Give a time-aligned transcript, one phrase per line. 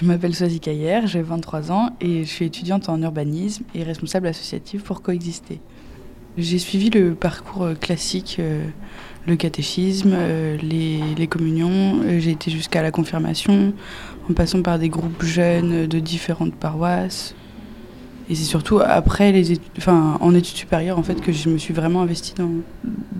[0.00, 4.28] Je m'appelle Soisy Caillère, j'ai 23 ans et je suis étudiante en urbanisme et responsable
[4.28, 5.60] associative pour coexister.
[6.36, 8.64] J'ai suivi le parcours euh, classique, euh,
[9.26, 12.00] le catéchisme, euh, les, communions.
[12.20, 13.72] J'ai été jusqu'à la confirmation,
[14.30, 17.34] en passant par des groupes jeunes de différentes paroisses.
[18.30, 21.74] Et c'est surtout après les enfin, en études supérieures en fait que je me suis
[21.74, 22.50] vraiment investie dans,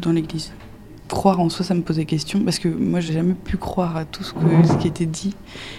[0.01, 0.53] dans l'Église.
[1.09, 4.05] Croire en soi, ça me posait question parce que moi, j'ai jamais pu croire à
[4.05, 4.33] tout ce,
[4.79, 5.35] qui était dit.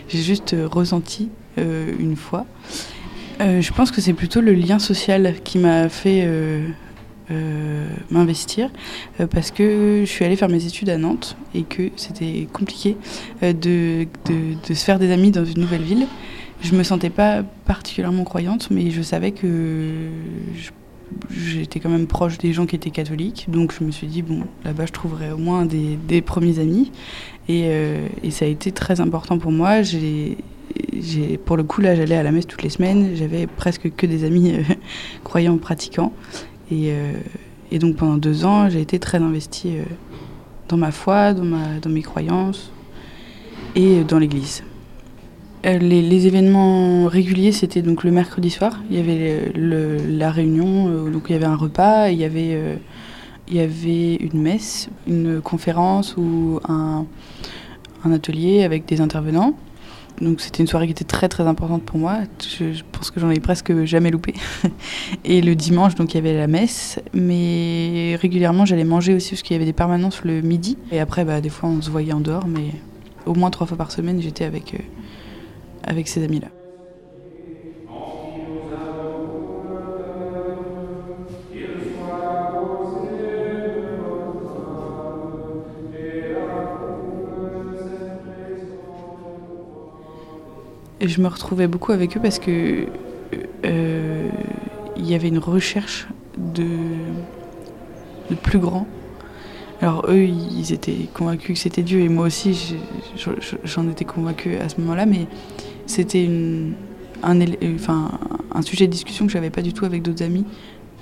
[0.08, 2.46] J'ai juste ressenti une fois.
[3.40, 6.26] je pense que c'est plutôt le lien social qui m'a fait
[7.32, 8.72] euh, m'investir
[9.20, 12.98] euh, parce que je suis allée faire mes études à Nantes et que c'était compliqué
[13.44, 16.08] euh, de, de, se faire des amis dans une nouvelle ville.
[16.64, 20.08] Je me sentais pas particulièrement croyante, mais je savais que
[21.30, 24.44] j'étais quand même proche des gens qui étaient catholiques, donc je me suis dit bon
[24.64, 26.92] là-bas je trouverais au moins des, premiers amis
[27.48, 27.70] et,
[28.24, 29.82] et, ça a été très important pour moi.
[29.82, 30.38] J'ai
[31.46, 34.24] pour le coup là j'allais à la messe toutes les semaines, j'avais presque que des
[34.24, 34.54] amis
[35.24, 36.14] croyants pratiquants
[36.72, 37.14] euh,
[37.72, 39.84] et, donc pendant deux ans, j'ai été très investie euh,
[40.68, 42.72] dans ma foi, dans mes croyances
[43.76, 44.64] et dans l'Église.
[45.66, 48.80] Euh, les, événements réguliers, c'était donc le mercredi soir.
[48.90, 52.78] Il y avait la réunion, donc il y avait un repas, il y avait,
[53.48, 57.06] il y avait une messe, une conférence ou un
[58.12, 59.56] atelier avec des intervenants.
[60.22, 62.20] Donc c'était une soirée qui était très très importante pour moi.
[62.42, 64.34] Je, pense que j'en ai presque jamais loupé.
[65.26, 69.44] Et le dimanche, donc il y avait la messe, mais régulièrement j'allais manger aussi parce
[69.44, 70.78] qu'il y avait des permanences le midi.
[70.92, 72.72] Et après, bah, des fois on se voyait en dehors, mais
[73.26, 74.78] au moins trois fois par semaine j'étais avec, euh,
[75.84, 76.50] avec ces amis-là.
[91.10, 92.86] je me retrouvais beaucoup avec eux parce que
[93.66, 94.30] euh,
[94.96, 96.08] il y avait une recherche
[96.38, 96.68] de,
[98.30, 98.88] de plus grand.
[99.82, 102.76] Alors eux, ils étaient convaincus que c'était Dieu et moi aussi,
[103.64, 105.28] j'en étais convaincue à ce moment-là, mais
[105.90, 106.30] c'était
[107.24, 107.42] un,
[107.76, 108.12] enfin,
[108.54, 110.46] un sujet de discussion que j'avais pas du tout avec d'autres amis.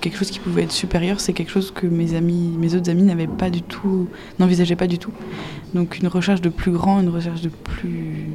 [0.00, 3.02] Quelque chose qui pouvait être supérieur, c'est quelque chose que mes amis, mes autres amis
[3.02, 5.12] n'avaient pas du tout, n'envisageaient pas du tout.
[5.74, 8.28] Donc une recherche de plus grand, une recherche de plus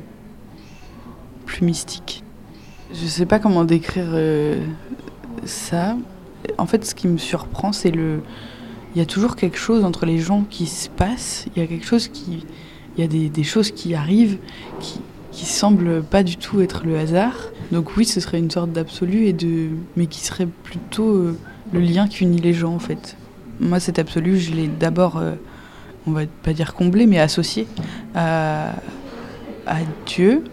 [1.46, 2.24] plus mystique.
[2.94, 4.64] Je sais pas comment décrire euh,
[5.46, 5.98] ça.
[6.58, 8.22] En fait, ce qui me surprend, c'est le.
[8.96, 11.48] Il y a toujours quelque chose entre les gens qui se passe.
[11.56, 12.46] Il y a quelque chose qui.
[12.96, 14.38] Il y a des, choses qui arrivent
[14.80, 15.00] qui,
[15.34, 17.36] qui semblent pas du tout être le hasard.
[17.72, 19.70] Donc oui, ce serait une sorte d'absolu et de.
[19.98, 21.38] Mais qui serait plutôt euh,
[21.74, 23.18] le lien qui unit les gens en fait.
[23.60, 25.34] Moi, cet absolu, je l'ai d'abord, euh,
[26.08, 27.68] on va pas dire comblé, mais associé
[28.16, 28.74] à,
[29.66, 30.44] à Dieu,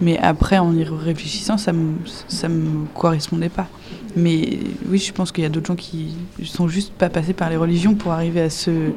[0.00, 1.94] mais après, en y réfléchissant, ça me,
[2.28, 3.68] ça me correspondait pas.
[4.14, 4.58] Mais
[4.88, 7.56] oui, je pense qu'il y a d'autres gens qui sont juste pas passés par les
[7.56, 8.92] religions pour arriver à ce,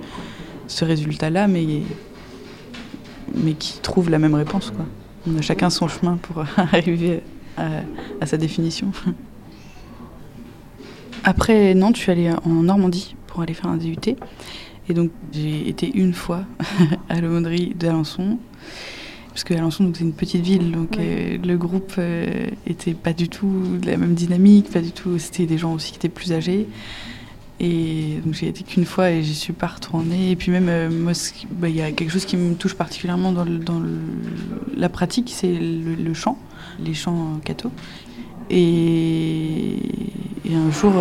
[0.67, 1.83] ce résultat-là, mais,
[3.35, 4.71] mais qui trouvent la même réponse.
[4.71, 4.85] Quoi.
[5.27, 7.21] On a chacun son chemin pour arriver
[7.57, 7.67] à,
[8.21, 8.91] à sa définition.
[11.23, 13.95] Après Nantes, je suis allée en Normandie pour aller faire un DUT.
[14.87, 16.45] Et donc, j'ai été une fois
[17.09, 18.39] à l'aumônerie d'Alençon
[19.39, 23.29] parce que Alençon c'est une petite ville, donc euh, le groupe euh, était pas du
[23.29, 25.17] tout de la même dynamique, pas du tout.
[25.17, 26.67] C'était des gens aussi qui étaient plus âgés.
[27.61, 30.31] Et donc j'ai été qu'une fois et j'y suis pas retournée.
[30.31, 30.89] Et puis même, euh,
[31.51, 33.45] bah, il y a quelque chose qui me touche particulièrement dans,
[34.75, 36.37] la pratique, c'est le, chant,
[36.79, 37.71] les chants catho.
[38.49, 39.75] Et,
[40.45, 40.93] et, un jour,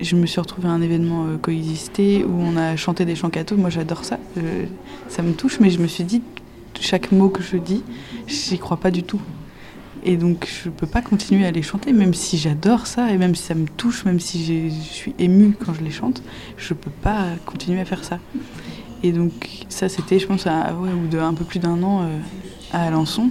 [0.00, 3.56] je me suis retrouvée à un événement coexisté où on a chanté des chants catho.
[3.56, 4.18] Moi, j'adore ça.
[5.08, 6.22] ça me touche, mais je me suis dit,
[6.80, 7.82] chaque mot que je dis,
[8.26, 9.20] j'y crois pas du tout.
[10.08, 13.34] Et donc je peux pas continuer à les chanter, même si j'adore ça et même
[13.34, 16.22] si ça me touche, même si je suis émue quand je les chante,
[16.56, 18.20] je peux pas continuer à faire ça.
[19.02, 22.02] Et donc ça c'était, je pense, à, ouais, ou de un peu plus d'un an
[22.02, 22.18] euh,
[22.72, 23.30] à Alençon.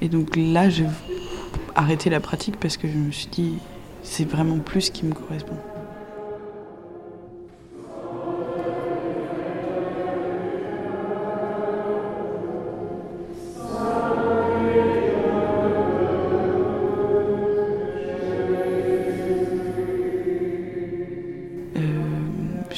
[0.00, 0.86] Et donc là j'ai
[1.74, 3.58] arrêté la pratique parce que je me suis dit
[4.02, 5.56] c'est vraiment plus ce qui me correspond.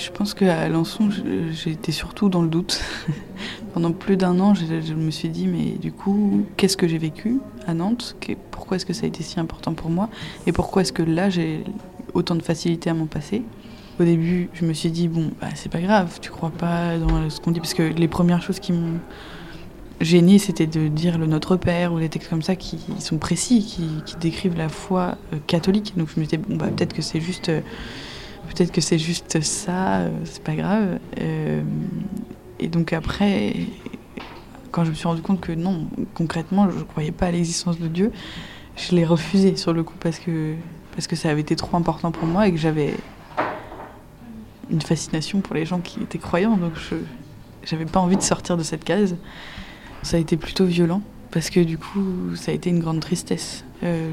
[0.08, 1.10] Pense qu'à Alençon,
[1.50, 2.80] j'étais surtout dans le doute.
[3.74, 7.40] Pendant plus d'un an, je, me suis dit, mais du coup, qu'est-ce que j'ai vécu
[7.66, 8.16] à Nantes?
[8.50, 10.08] Pourquoi est-ce que ça a été si important pour moi?
[10.46, 11.64] Et pourquoi est-ce que là, j'ai
[12.14, 13.42] autant de facilité à m'en passer?
[14.00, 17.28] Au début, je me suis dit, bon, bah, c'est pas grave, tu crois pas dans
[17.28, 18.98] ce qu'on dit, parce que les premières choses qui m'ont
[20.00, 23.62] gênée, c'était de dire le Notre Père ou des textes comme ça qui sont précis,
[23.62, 25.92] qui, décrivent la foi euh, catholique.
[25.96, 27.60] Donc je me disais, bon, bah, peut-être que c'est juste, euh,
[28.50, 30.98] peut-être que c'est juste ça, euh, c'est pas grave.
[32.58, 33.54] et donc après,
[34.70, 37.78] quand je me suis rendu compte que non, concrètement, je ne croyais pas à l'existence
[37.78, 38.12] de Dieu,
[38.76, 40.54] je l'ai refusé sur le coup parce que,
[40.94, 42.94] parce que ça avait été trop important pour moi et que j'avais
[44.70, 46.56] une fascination pour les gens qui étaient croyants.
[46.56, 49.16] Donc je n'avais pas envie de sortir de cette case.
[50.02, 53.64] Ça a été plutôt violent parce que du coup, ça a été une grande tristesse.
[53.82, 54.10] Euh,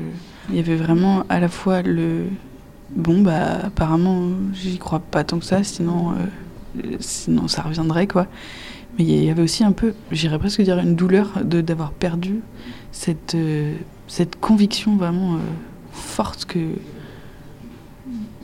[0.50, 2.26] il y avait vraiment à la fois le
[2.92, 8.28] bon, bah apparemment, j'y crois pas tant que ça, sinon, euh, sinon ça reviendrait quoi.
[8.98, 12.42] Mais il y avait aussi un peu, j'irais presque dire une douleur d'avoir perdu
[12.92, 13.76] cette, euh,
[14.08, 15.38] cette conviction vraiment
[15.92, 16.60] forte que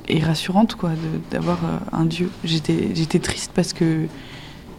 [0.07, 0.91] et rassurante quoi
[1.31, 1.59] d'avoir
[1.91, 2.29] un Dieu.
[2.43, 4.07] J'étais triste parce que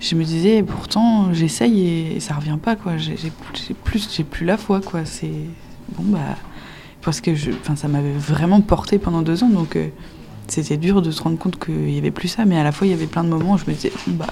[0.00, 3.16] je me disais pourtant j'essaye et ça revient pas quoi j'ai
[3.84, 5.32] plus plus la foi quoi c'est
[5.96, 6.36] bon bah
[7.04, 9.88] parce que je ça m'avait vraiment porté pendant deux ans donc euh,
[10.46, 12.86] c'était dur de se rendre compte qu'il y avait plus ça mais à la fois
[12.86, 14.26] il y avait plein de moments où je me disais bah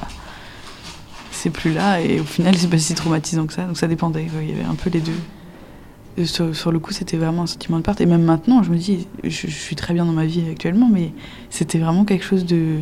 [1.30, 4.26] c'est plus là et au final c'est pas si traumatisant que ça donc ça dépendait
[4.40, 7.78] il y avait un peu les deux sur, sur le coup c'était vraiment un sentiment
[7.78, 10.44] de perte et même maintenant je me dis je, suis très bien dans ma vie
[10.50, 11.12] actuellement mais
[11.50, 12.80] c'était vraiment quelque chose de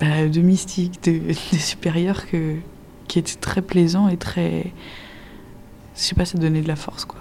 [0.00, 2.56] bah, de mystique, de, supérieur que,
[3.08, 4.72] qui était très plaisant et très.
[5.96, 7.20] Je sais pas, ça donnait de la force, quoi.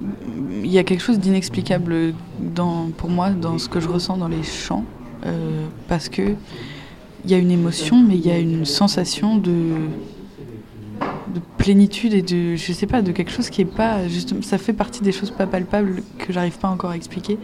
[0.00, 2.14] Il y a quelque chose d'inexplicable
[2.96, 4.84] pour moi dans ce que je ressens dans les chants,
[5.26, 6.34] euh, parce que
[7.24, 9.52] il y a une émotion, mais il y a une sensation de,
[11.34, 13.98] de plénitude et de, je sais pas, de quelque chose qui est pas,
[14.42, 17.38] ça fait partie des choses pas palpables que j'arrive pas encore à expliquer.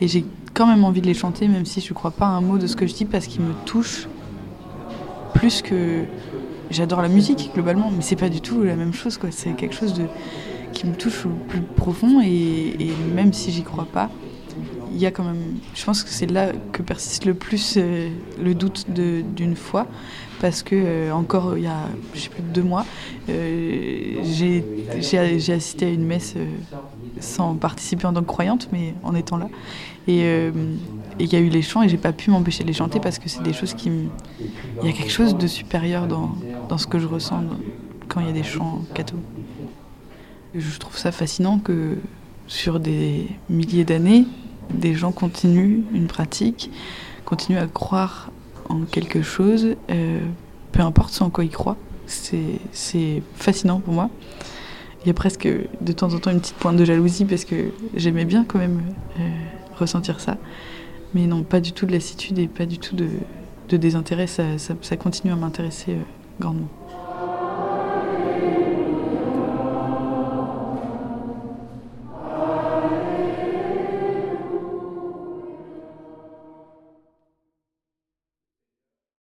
[0.00, 0.24] Et j'ai
[0.54, 2.66] quand même envie de les chanter, même si je ne crois pas un mot de
[2.66, 4.08] ce que je dis, parce qu'ils me touchent
[5.34, 6.04] plus que.
[6.70, 9.18] J'adore la musique globalement, mais c'est pas du tout la même chose.
[9.18, 9.28] Quoi.
[9.30, 10.04] C'est quelque chose de...
[10.72, 14.10] qui me touche au plus profond, et, même si j'y crois pas,
[14.92, 15.58] il y a quand même.
[15.74, 18.10] Je pense que c'est là que persiste le plus euh,
[18.42, 19.86] le doute d'une foi,
[20.40, 22.84] parce que euh, encore il y a je sais plus deux mois,
[23.30, 26.34] euh, j'ai assisté à une messe
[27.20, 29.48] sans participer en tant que croyante, mais en étant là.
[30.08, 30.50] Euh,
[31.18, 32.98] et il y a eu les chants et j'ai pas pu m'empêcher de les chanter
[32.98, 33.90] parce que c'est des choses qui.
[34.82, 36.34] Il y a quelque chose de supérieur dans,
[36.68, 37.44] dans ce que je ressens
[38.08, 39.16] quand il y a des chants catho.
[40.54, 41.96] Je trouve ça fascinant que
[42.46, 44.26] sur des milliers d'années,
[44.74, 46.70] des gens continuent une pratique,
[47.24, 48.30] continuent à croire
[48.68, 50.20] en quelque chose, euh,
[50.72, 51.76] peu importe en quoi ils croient.
[52.06, 54.10] C'est fascinant pour moi.
[55.04, 55.48] Il y a presque
[55.80, 58.82] de temps en temps une petite pointe de jalousie parce que j'aimais bien quand même
[59.18, 59.28] euh,
[59.78, 60.36] ressentir ça.
[61.14, 63.08] Mais non, pas du tout de lassitude et pas du tout de,
[63.76, 64.26] désintérêt.
[64.26, 66.02] Ça, continue à m'intéresser euh,
[66.38, 66.68] grandement.